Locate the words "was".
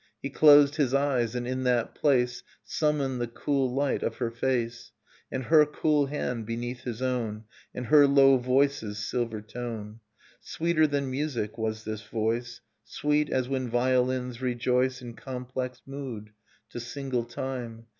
11.55-11.83